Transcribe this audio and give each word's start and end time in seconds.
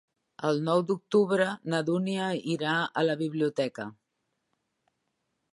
El 0.47 0.61
nou 0.67 0.79
d'octubre 0.91 1.45
na 1.73 1.83
Dúnia 1.91 2.31
irà 2.57 2.73
a 3.03 3.07
la 3.11 3.19
biblioteca. 3.23 3.89